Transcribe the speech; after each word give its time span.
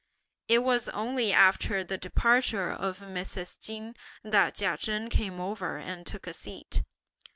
It 0.47 0.63
was 0.63 0.89
only 0.89 1.31
after 1.31 1.83
the 1.83 1.95
departure 1.95 2.71
of 2.71 3.01
Mrs. 3.01 3.59
Chin 3.63 3.95
that 4.23 4.55
Chia 4.55 4.75
Chen 4.75 5.11
came 5.11 5.39
over 5.39 5.77
and 5.77 6.07
took 6.07 6.25
a 6.25 6.33
seat. 6.33 6.81